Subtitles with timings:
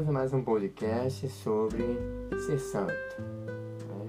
[0.00, 1.84] A mais um podcast sobre
[2.46, 2.94] ser santo.
[3.20, 4.06] Né?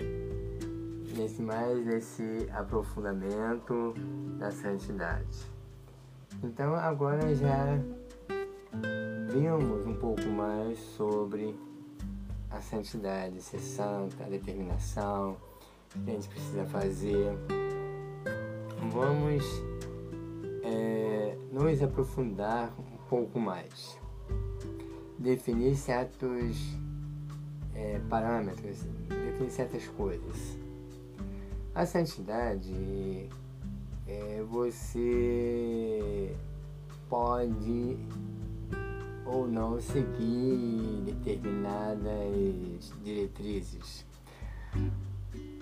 [1.18, 3.94] Nesse mais nesse aprofundamento
[4.40, 5.46] da santidade.
[6.42, 7.78] Então agora já
[9.34, 11.60] vimos um pouco mais sobre
[12.50, 15.36] a santidade, ser santo, a determinação
[16.06, 17.38] que a gente precisa fazer.
[18.94, 19.44] Vamos
[20.64, 24.01] é, nos aprofundar um pouco mais
[25.22, 26.58] definir certos
[27.76, 30.58] é, parâmetros, definir certas coisas.
[31.74, 33.30] A santidade
[34.08, 36.36] é, você
[37.10, 37.98] pode
[39.26, 44.06] ou não seguir determinadas diretrizes.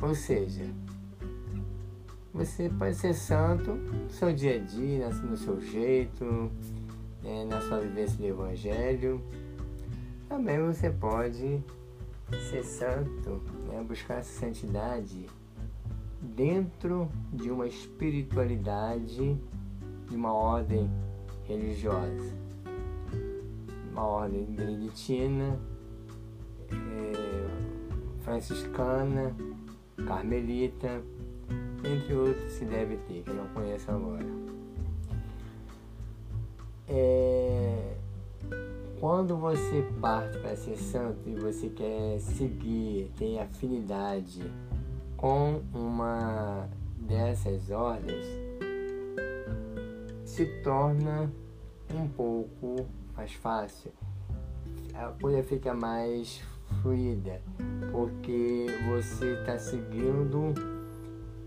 [0.02, 0.66] Ou seja,
[2.34, 6.50] você pode ser santo no seu dia a dia, no seu jeito,
[7.24, 9.22] é, na sua vivência do Evangelho,
[10.30, 11.60] também você pode
[12.52, 13.84] ser santo, né?
[13.86, 15.26] buscar essa santidade
[16.22, 19.36] dentro de uma espiritualidade,
[20.08, 20.88] de uma ordem
[21.46, 22.38] religiosa.
[23.92, 25.60] Uma ordem beneditina,
[26.72, 29.36] é, franciscana,
[30.06, 31.02] carmelita,
[31.84, 34.26] entre outros se deve ter, que eu não conheço agora.
[36.88, 37.49] É,
[39.00, 44.44] quando você parte para ser santo e você quer seguir, tem afinidade
[45.16, 48.26] com uma dessas ordens,
[50.26, 51.32] se torna
[51.94, 53.92] um pouco mais fácil.
[54.94, 56.42] A coisa fica mais
[56.82, 57.42] fluida,
[57.92, 60.54] porque você está seguindo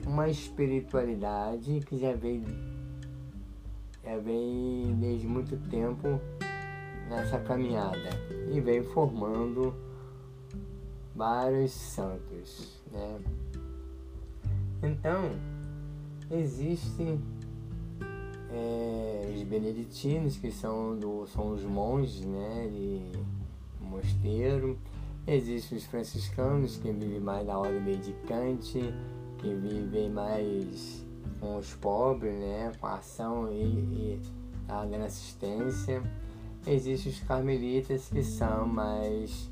[0.07, 2.45] uma espiritualidade que já vem,
[4.03, 6.19] já vem desde muito tempo
[7.13, 8.11] nessa caminhada
[8.51, 9.75] e vem formando
[11.15, 13.21] vários santos, né?
[14.83, 15.31] Então,
[16.31, 17.21] existem
[18.51, 23.13] é, os beneditinos, que são, do, são os monges né, de
[23.81, 24.79] mosteiro.
[25.27, 28.93] Existem os franciscanos, que vivem mais na ordem medicante,
[29.39, 31.07] que vivem mais
[31.39, 34.23] com os pobres, né, com a ação e, e
[34.69, 36.03] a dando assistência
[36.67, 39.51] existem os carmelitas que são mais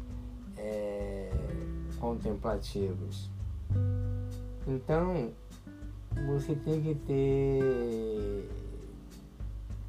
[0.57, 1.31] é,
[1.99, 3.29] contemplativos.
[4.67, 5.33] Então,
[6.27, 8.49] você tem que ter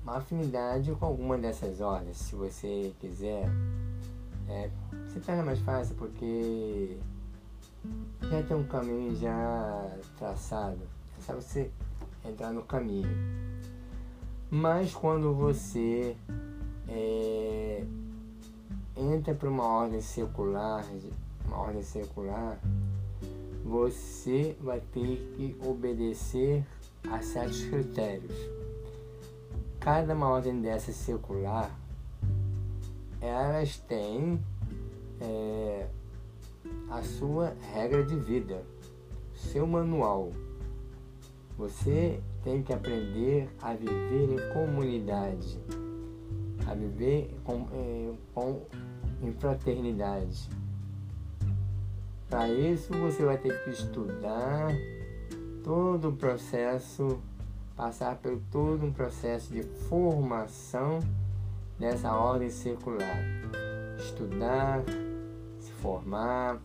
[0.04, 3.50] uma afinidade com alguma dessas ordens, se você quiser.
[4.50, 4.70] É,
[5.08, 6.98] se torna mais fácil porque
[8.22, 10.80] já tem um caminho já traçado.
[11.18, 11.70] É só você
[12.26, 13.10] entrar no caminho.
[14.50, 16.16] Mas quando você
[16.92, 17.84] é,
[18.96, 20.86] entra para uma ordem secular,
[21.46, 22.60] uma ordem secular,
[23.64, 26.66] você vai ter que obedecer
[27.10, 28.36] a certos critérios.
[29.80, 31.72] Cada uma ordem dessa secular,
[33.22, 34.40] elas têm
[35.20, 35.88] é,
[36.90, 38.64] a sua regra de vida,
[39.34, 40.32] seu manual.
[41.58, 45.60] Você tem que aprender a viver em comunidade
[46.68, 48.62] a viver com, é, com,
[49.22, 50.50] em fraternidade.
[52.30, 54.70] Para isso você vai ter que estudar
[55.64, 57.20] todo o processo,
[57.76, 61.00] passar por todo um processo de formação
[61.78, 63.18] dessa ordem circular.
[63.98, 64.82] Estudar,
[65.60, 66.60] se formar,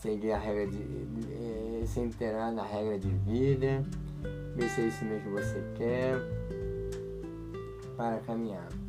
[0.00, 1.86] seguir a regra de.
[1.86, 3.84] se inteirar na regra de vida,
[4.56, 6.16] ver se é isso mesmo que você quer
[7.96, 8.81] para caminhar.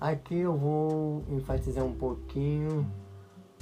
[0.00, 2.90] Aqui eu vou enfatizar um pouquinho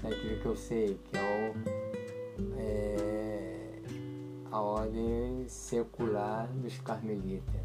[0.01, 3.83] daquilo que eu sei, que é, o, é
[4.49, 7.61] a ordem secular dos carmelitas.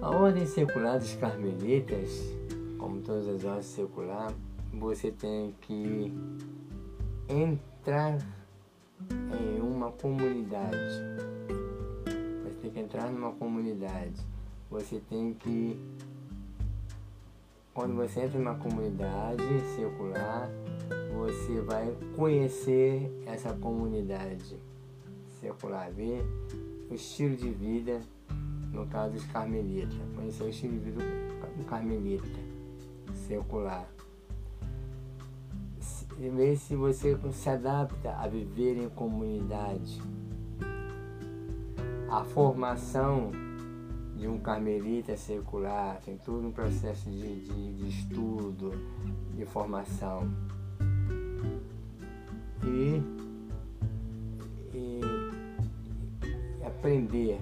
[0.00, 2.20] A ordem secular dos carmelitas,
[2.78, 4.36] como todas as ordens seculares,
[4.72, 6.12] você tem que
[7.28, 8.18] entrar
[9.10, 10.76] em uma comunidade.
[12.44, 14.24] Você tem que entrar numa comunidade.
[14.70, 15.76] Você tem que
[17.74, 19.42] quando você entra numa comunidade
[19.76, 20.50] secular,
[21.14, 24.56] você vai conhecer essa comunidade
[25.40, 26.24] secular, ver
[26.90, 28.00] o estilo de vida,
[28.72, 31.04] no caso dos carmelitas, conhecer o estilo de vida
[31.56, 32.40] do carmelita
[33.26, 33.88] secular.
[36.18, 40.02] Ver se você se adapta a viver em comunidade.
[42.10, 43.30] A formação
[44.20, 48.70] de um carmelita secular, tem todo um processo de, de, de estudo,
[49.34, 50.30] de formação.
[52.62, 53.02] E,
[54.74, 55.00] e,
[56.60, 57.40] e aprender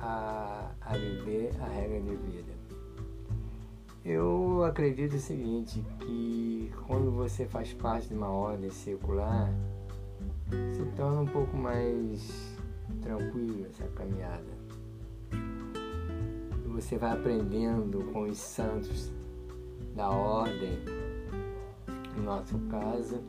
[0.00, 2.52] a, a viver a regra de vida.
[4.04, 9.48] Eu acredito o seguinte, que quando você faz parte de uma ordem circular,
[10.50, 12.58] se torna um pouco mais
[13.00, 14.69] tranquilo essa caminhada.
[16.80, 19.12] Você vai aprendendo com os santos
[19.94, 20.78] da ordem,
[22.16, 23.20] no nosso caso,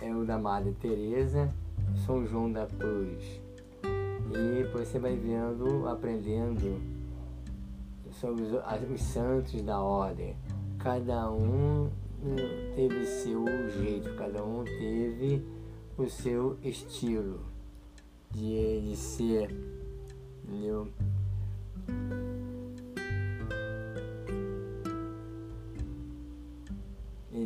[0.00, 1.52] é o da Madre Teresa,
[2.06, 3.42] São João da Cruz.
[3.84, 6.80] E você vai vendo, aprendendo
[8.12, 8.52] sobre os,
[8.94, 10.34] os santos da ordem.
[10.78, 11.90] Cada um
[12.24, 13.44] eh, teve seu
[13.78, 15.44] jeito, cada um teve
[15.98, 17.40] o seu estilo
[18.30, 19.54] de, de ser.
[20.44, 20.88] Entendeu?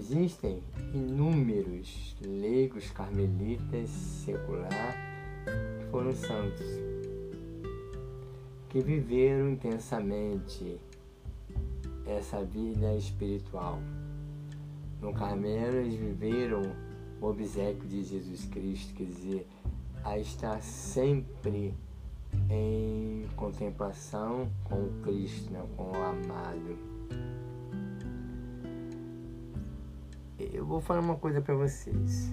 [0.03, 0.61] Existem
[0.93, 4.97] inúmeros leigos carmelitas secular
[5.79, 6.67] que foram santos
[8.69, 10.81] que viveram intensamente
[12.05, 13.79] essa vida espiritual.
[15.01, 16.63] No Carmelo, eles viveram
[17.21, 19.47] o obsequio de Jesus Cristo, quer dizer,
[20.03, 21.73] a estar sempre
[22.51, 26.92] em contemplação com o Cristo, né, com o amado.
[30.73, 32.33] Vou falar uma coisa para vocês.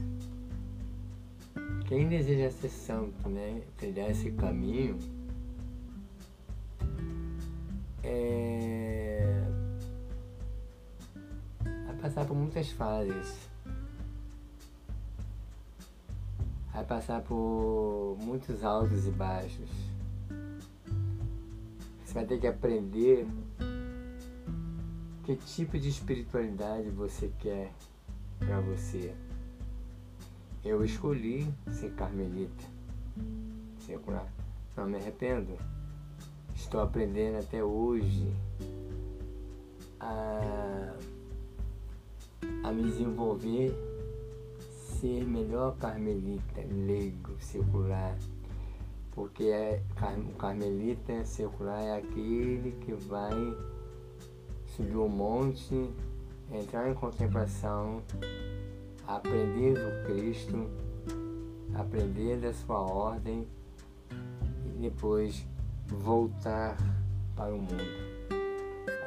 [1.90, 4.98] Quem deseja ser santo, né, trilhar esse caminho,
[8.02, 9.44] é...
[11.86, 13.50] vai passar por muitas fases.
[16.72, 19.70] Vai passar por muitos altos e baixos.
[22.06, 23.28] Você vai ter que aprender
[25.26, 27.74] que tipo de espiritualidade você quer
[28.40, 29.14] para você.
[30.64, 32.66] Eu escolhi ser carmelita,
[33.80, 34.28] secular.
[34.76, 35.58] Não me arrependo.
[36.56, 38.34] Estou aprendendo até hoje
[40.00, 40.94] a,
[42.64, 43.74] a me desenvolver,
[45.00, 48.18] ser melhor carmelita, leigo, circular.
[49.12, 49.82] Porque é,
[50.18, 53.34] o carmelita circular é aquele que vai
[54.76, 55.90] subir um monte,
[56.52, 58.02] entrar em contemplação,
[59.06, 60.70] aprender do Cristo,
[61.76, 63.48] aprender da sua ordem
[64.66, 65.46] e depois
[65.88, 66.78] voltar
[67.36, 68.30] para o mundo,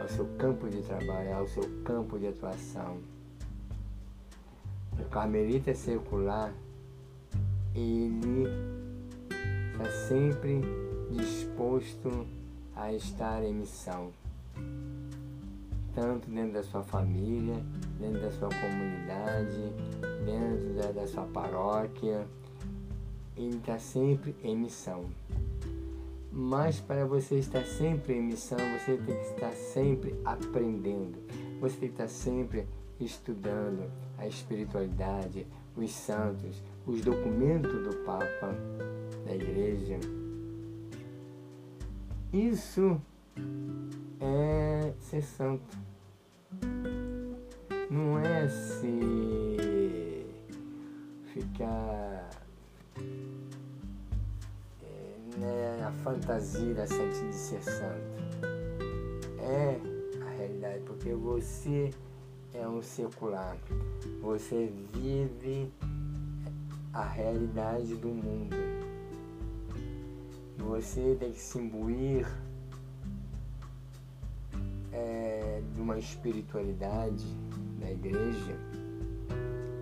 [0.01, 2.99] ao seu campo de trabalho, ao seu campo de atuação.
[4.99, 6.53] O carmelita secular,
[7.75, 8.45] ele
[9.73, 10.61] está sempre
[11.11, 12.27] disposto
[12.75, 14.13] a estar em missão,
[15.95, 17.57] tanto dentro da sua família,
[17.99, 19.73] dentro da sua comunidade,
[20.25, 22.27] dentro da, da sua paróquia.
[23.37, 25.07] Ele está sempre em missão.
[26.31, 31.19] Mas para você estar sempre em missão, você tem que estar sempre aprendendo.
[31.61, 32.67] Você tem que estar sempre
[32.99, 35.47] estudando a espiritualidade,
[35.77, 38.55] os santos, os documentos do Papa,
[39.27, 39.99] da Igreja.
[42.33, 43.01] Isso
[44.21, 44.42] é
[45.13, 45.77] ser santo.
[47.91, 50.27] Não é se
[51.27, 52.31] ficar
[55.37, 58.23] né, a fantasia da de ser santo.
[59.39, 59.79] É
[60.25, 61.91] a realidade, porque você
[62.55, 63.59] é um secular.
[64.23, 65.71] Você vive
[66.95, 68.57] a realidade do mundo.
[70.57, 72.27] Você tem que se imbuir
[76.03, 77.25] espiritualidade
[77.81, 78.57] da igreja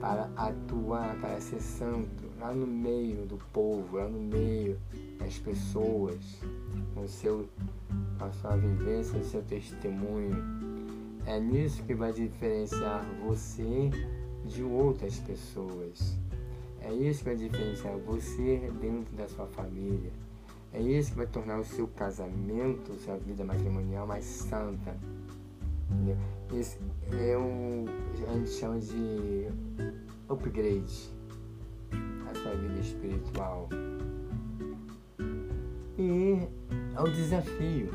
[0.00, 4.78] para atuar, para ser santo lá no meio do povo, lá no meio
[5.18, 6.18] das pessoas,
[6.94, 7.48] com, seu,
[8.18, 10.36] com a sua vivência, o seu testemunho.
[11.26, 13.90] É nisso que vai diferenciar você
[14.46, 16.18] de outras pessoas.
[16.80, 20.10] É isso que vai diferenciar você dentro da sua família.
[20.72, 24.96] É isso que vai tornar o seu casamento, sua vida matrimonial mais santa.
[25.90, 26.16] Entendeu?
[26.54, 26.78] Esse
[27.12, 27.84] é um,
[28.28, 29.48] a gente chama de
[30.28, 31.10] upgrade
[32.30, 33.68] a sua vida espiritual.
[35.98, 36.48] E
[36.94, 37.90] ao desafio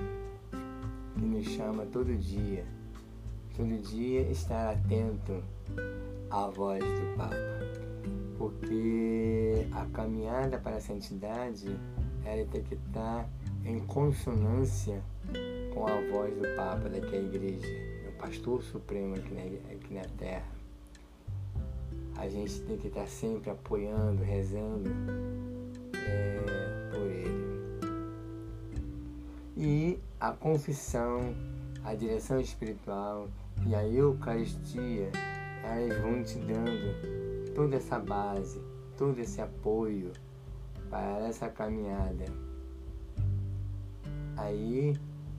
[1.15, 2.65] que nos chama todo dia,
[3.55, 5.41] todo dia estar atento
[6.29, 7.35] à voz do Papa,
[8.37, 11.75] porque a caminhada para a santidade
[12.25, 13.29] ela tem que estar
[13.63, 15.01] em consonância
[15.75, 17.67] com a voz do Papa daqui a igreja,
[18.07, 19.41] o pastor supremo aqui na,
[19.73, 20.55] aqui na terra.
[22.17, 24.89] A gente tem que estar sempre apoiando, rezando
[25.93, 27.45] é, por ele.
[29.57, 31.35] E a confissão,
[31.83, 33.27] a direção espiritual
[33.67, 35.11] e a Eucaristia,
[35.61, 38.61] elas vão te dando toda essa base,
[38.97, 40.13] todo esse apoio
[40.89, 42.25] para essa caminhada.
[44.37, 44.95] Aí,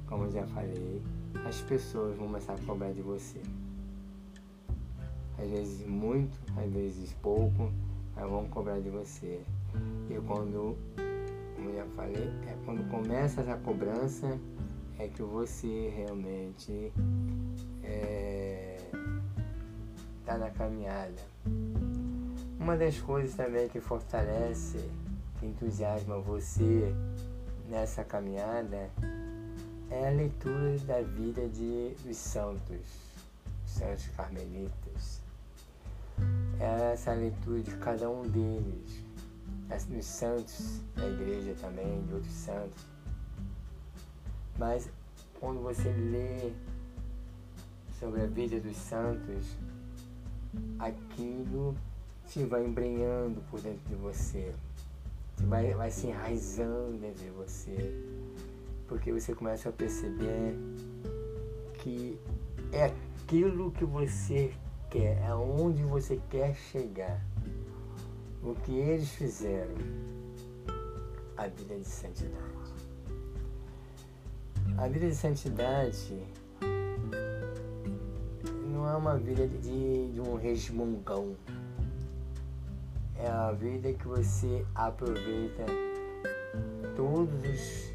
[0.08, 1.02] como já falei,
[1.46, 3.40] as pessoas vão começar a cobrar de você.
[5.38, 7.70] Às vezes muito, às vezes pouco,
[8.14, 9.40] mas vão cobrar de você.
[10.08, 10.76] E quando,
[11.54, 14.38] como já falei, é quando começa essa cobrança,
[14.98, 16.92] é que você realmente
[17.82, 18.78] está é,
[20.24, 21.20] tá na caminhada.
[22.58, 24.78] Uma das coisas também que fortalece,
[25.38, 26.94] que entusiasma você
[27.68, 28.90] nessa caminhada
[29.90, 32.80] é a leitura da vida de, dos santos,
[33.64, 35.22] os santos carmelitas.
[36.58, 39.04] É essa leitura de cada um deles,
[39.88, 42.86] dos santos da igreja também, de outros santos.
[44.58, 44.88] Mas
[45.38, 46.52] quando você lê
[48.00, 49.56] sobre a vida dos santos,
[50.78, 51.76] aquilo
[52.26, 54.52] se vai embrenhando por dentro de você,
[55.38, 57.94] vai, vai se enraizando dentro de você,
[58.86, 60.56] porque você começa a perceber
[61.74, 62.18] que
[62.72, 64.52] é aquilo que você
[64.90, 67.20] quer, é onde você quer chegar.
[68.42, 69.74] O que eles fizeram,
[71.36, 72.56] a vida de santidade.
[74.78, 76.22] A vida de santidade
[78.72, 81.34] não é uma vida de, de um resmungão
[83.18, 85.64] é a vida que você aproveita
[86.94, 87.85] todos os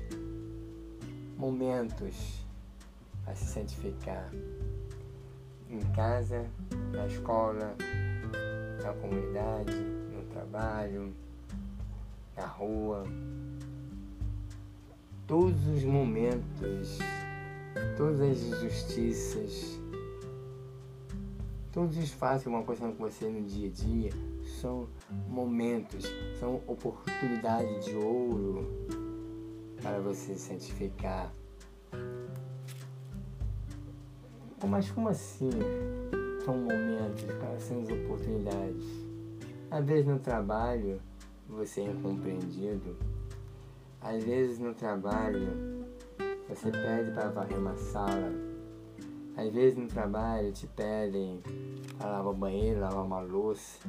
[1.41, 2.45] momentos
[3.25, 4.29] a se santificar
[5.67, 6.45] em casa,
[6.91, 7.75] na escola,
[8.83, 11.11] na comunidade, no trabalho,
[12.37, 13.05] na rua.
[15.25, 16.99] Todos os momentos,
[17.97, 19.79] todas as injustiças,
[21.71, 24.11] todos os fatos que vão acontecendo com você no dia a dia
[24.59, 24.87] são
[25.27, 26.05] momentos,
[26.39, 29.00] são oportunidades de ouro
[29.81, 31.33] para você santificar.
[34.67, 35.49] Mas como assim
[36.45, 37.25] são momentos,
[37.59, 38.85] são as oportunidades?
[39.69, 41.01] Às vezes no trabalho
[41.47, 42.95] você é incompreendido,
[43.99, 45.85] às vezes no trabalho
[46.47, 48.31] você pede para varrer uma sala,
[49.35, 51.41] às vezes no trabalho te pedem
[51.97, 53.79] para lavar o banheiro, lavar uma louça.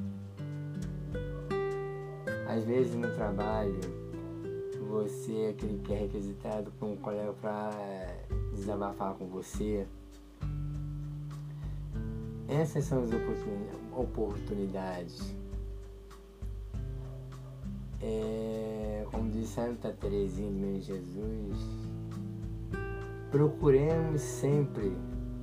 [2.48, 3.80] Às vezes no trabalho,
[4.92, 7.70] você é aquele que é requisitado por um colega para
[8.54, 9.86] desabafar com você.
[12.46, 13.10] Essas são as
[13.96, 15.34] oportunidades.
[18.02, 21.56] É, como diz Santa Teresinha de Jesus,
[23.30, 24.92] procuremos sempre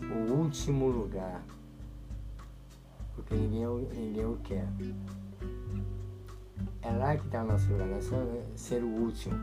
[0.03, 1.43] o último lugar,
[3.15, 3.65] porque ninguém,
[3.95, 4.67] ninguém o quer.
[6.99, 9.33] É lá que está o nosso lugar, nós somos ser o último.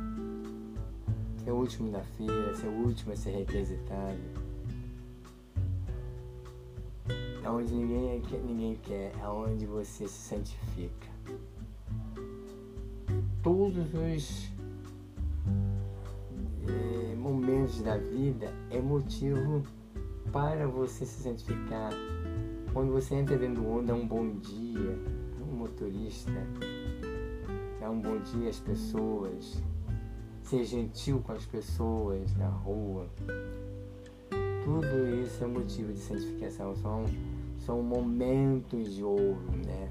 [1.43, 4.19] Ser o último da fila, ser o último a ser requisitado.
[7.43, 11.09] É onde ninguém, ninguém quer, é onde você se santifica.
[13.43, 14.53] Todos os
[16.69, 19.63] eh, momentos da vida é motivo
[20.31, 21.91] para você se santificar.
[22.75, 24.99] Quando você entra dentro do onda, é um bom dia,
[25.41, 26.33] um motorista,
[27.87, 29.63] dar um bom dia às pessoas,
[30.43, 33.07] ser gentil com as pessoas na rua.
[34.65, 37.05] Tudo isso é motivo de santificação, são,
[37.65, 39.89] são momentos de ouro, né?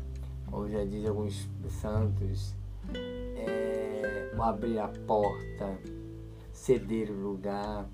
[0.51, 2.53] Como já diz alguns santos,
[2.93, 5.79] é, abrir a porta,
[6.51, 7.87] ceder o lugar,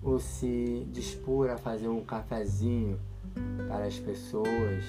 [0.00, 3.00] ou se dispor a fazer um cafezinho
[3.66, 4.84] para as pessoas?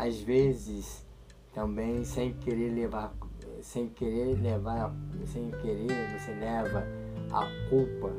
[0.00, 1.04] Às vezes
[1.52, 3.14] também sem querer levar
[3.60, 4.94] sem querer levar
[5.26, 6.86] sem querer você leva
[7.30, 8.10] a culpa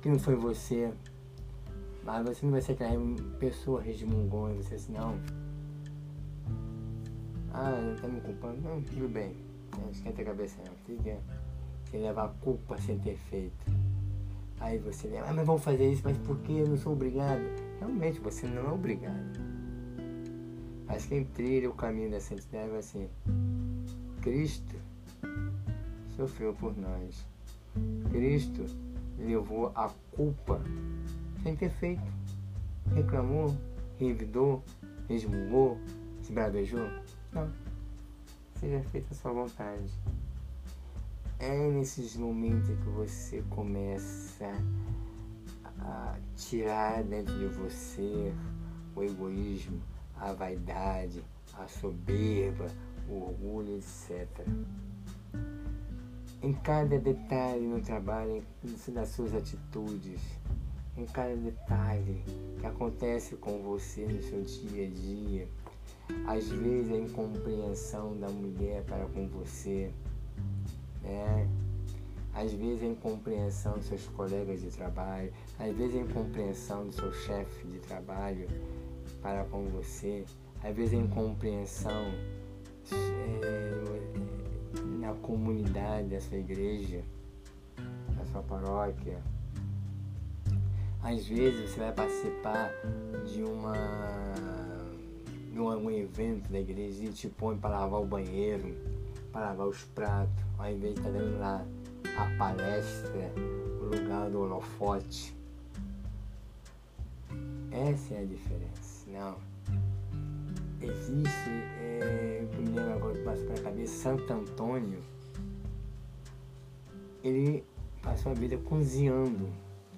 [0.00, 0.90] que não foi você.
[2.02, 2.98] Mas você não vai ser aquela
[3.38, 5.20] pessoa resmungona você assim não.
[7.52, 8.60] Ah tá me culpando.
[8.62, 9.36] Não tudo bem.
[9.78, 11.18] Não esquenta a cabeça não fica
[11.90, 13.66] sem levar a culpa sem ter feito.
[14.60, 17.42] Aí você lembra ah, mas vamos fazer isso mas por que eu não sou obrigado.
[17.80, 19.45] Realmente você não é obrigado
[20.86, 23.08] mas quem trilha o caminho da santidade assim,
[24.22, 24.76] Cristo
[26.16, 27.26] sofreu por nós.
[28.10, 28.64] Cristo
[29.18, 30.60] levou a culpa
[31.42, 32.02] sem ter feito.
[32.94, 33.56] Reclamou,
[33.98, 34.62] revidou,
[35.08, 35.78] resmungou,
[36.22, 36.88] se bravejou.
[37.32, 37.50] Não.
[38.58, 39.92] Seja feita a sua vontade.
[41.38, 44.50] É nesses momentos que você começa
[45.78, 48.32] a tirar dentro de você
[48.94, 49.80] o egoísmo,
[50.20, 51.22] a vaidade,
[51.54, 52.66] a soberba,
[53.08, 54.26] o orgulho, etc.
[56.42, 58.42] Em cada detalhe no trabalho,
[58.88, 60.20] das suas atitudes,
[60.96, 62.22] em cada detalhe
[62.58, 65.48] que acontece com você no seu dia a dia,
[66.26, 69.92] às vezes a incompreensão da mulher para com você,
[71.02, 71.48] né?
[72.36, 77.12] às vezes a incompreensão dos seus colegas de trabalho, às vezes a incompreensão do seu
[77.12, 78.46] chefe de trabalho
[79.26, 80.24] para com você,
[80.62, 82.12] às vezes a incompreensão
[82.92, 84.00] é,
[85.00, 87.02] na comunidade da sua igreja,
[88.16, 89.20] da sua paróquia.
[91.02, 92.70] Às vezes você vai participar
[93.24, 93.74] de uma
[95.52, 98.76] de um evento da igreja e te põe para lavar o banheiro,
[99.32, 101.66] para lavar os pratos, ao invés de estar tá dando lá
[102.16, 103.32] a palestra,
[103.80, 105.34] o lugar do holofote.
[107.72, 108.85] Essa é a diferença,
[109.16, 109.36] não.
[110.80, 115.02] Existe, é, eu me lembro agora que passa pela cabeça, Santo Antônio,
[117.24, 117.64] ele
[118.02, 119.48] passou a vida cozinhando.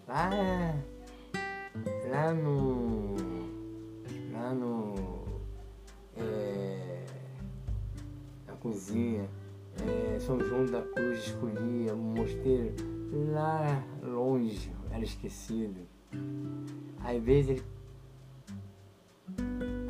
[0.06, 0.30] Lá,
[2.10, 3.16] lá no.
[4.32, 4.94] Lá no.
[6.16, 7.04] É,
[8.46, 9.28] na cozinha,
[9.86, 12.74] é, São João da Cruz escolhia um mosteiro
[13.32, 15.86] lá longe, era esquecido.
[17.04, 17.62] Às vezes ele,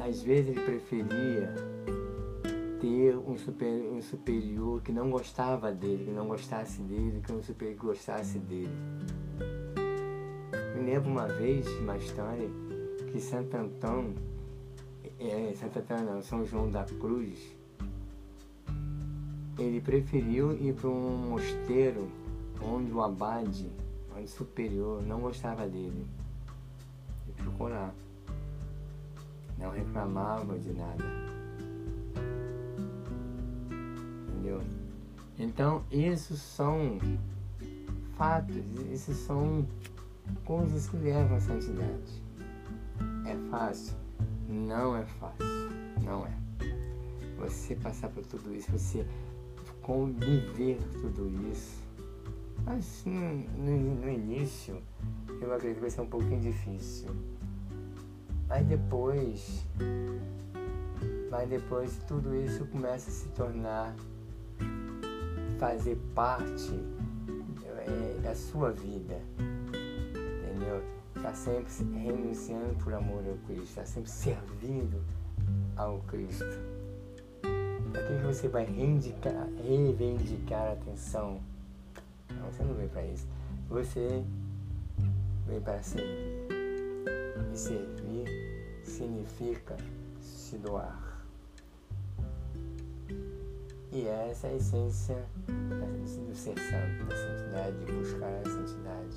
[0.09, 1.55] às vezes ele preferia
[2.81, 7.43] ter um, super, um superior que não gostava dele, que não gostasse dele, que um
[7.43, 8.73] superior que gostasse dele.
[10.75, 12.49] Me lembro uma vez, uma história,
[13.13, 14.15] que Santo Antão,
[15.19, 17.55] é, Santo Antão não, São João da Cruz,
[19.59, 22.09] ele preferiu ir para um mosteiro
[22.63, 23.71] onde o abade,
[24.17, 26.07] onde o superior, não gostava dele.
[27.27, 27.93] Ele ficou lá.
[29.59, 31.05] Não reclamava de nada.
[34.29, 34.63] Entendeu?
[35.39, 36.99] Então, isso são
[38.17, 38.57] fatos,
[38.93, 39.67] isso são
[40.45, 42.23] coisas que levam à santidade.
[43.27, 43.97] É fácil?
[44.49, 45.47] Não é fácil.
[46.03, 46.33] Não é.
[47.39, 49.07] Você passar por tudo isso, você
[49.83, 51.79] conviver tudo isso.
[52.65, 54.83] Mas no, no, no, início
[55.41, 57.09] eu acredito que vai ser um pouquinho difícil.
[58.49, 59.67] Mas depois,
[61.31, 63.95] mas depois tudo isso começa a se tornar,
[65.59, 66.73] fazer parte
[67.87, 69.21] é, da sua vida.
[69.37, 70.83] Entendeu?
[71.15, 75.05] Está sempre renunciando por amor ao Cristo, está sempre servindo
[75.77, 76.47] ao Cristo.
[77.93, 81.41] Para que você vai reivindicar, reivindicar atenção?
[82.31, 83.27] Não, você não veio para isso.
[83.69, 84.25] Você
[85.47, 86.49] veio para servir.
[87.53, 88.08] E servir
[88.99, 89.77] significa
[90.21, 91.23] se doar.
[93.93, 99.17] E essa é a essência do ser santo, da santidade, de buscar a santidade.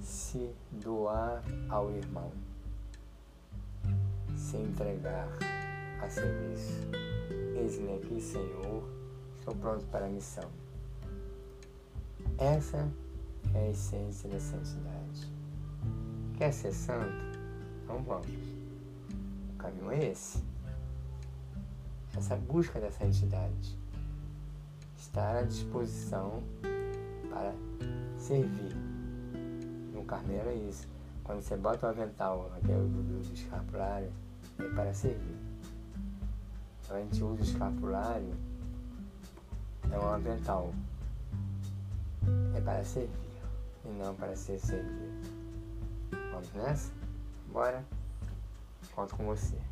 [0.00, 2.30] Se doar ao irmão.
[4.36, 5.28] Se entregar
[6.00, 6.88] a serviço.
[7.56, 8.88] Eis-me aqui, Senhor,
[9.36, 10.48] estou pronto para a missão.
[12.38, 12.88] Essa
[13.54, 15.30] é a essência da santidade.
[16.38, 17.32] Quer ser santo?
[17.84, 18.51] Então vamos.
[19.62, 20.42] Caminho é esse.
[22.16, 23.78] Essa busca da santidade.
[24.98, 26.42] Estar à disposição
[27.30, 27.54] para
[28.18, 28.76] servir.
[29.94, 30.86] No Carmelo é isso.
[31.24, 34.12] Quando você bota o avental, aquele do, escapulário,
[34.58, 35.52] é para servir
[36.94, 38.34] a gente usa o escapulário,
[39.90, 40.72] é um avental.
[42.54, 43.10] É para servir
[43.84, 45.28] e não para ser servido.
[46.32, 46.92] Vamos nessa?
[47.50, 47.82] Bora?
[48.94, 49.71] Conto com você.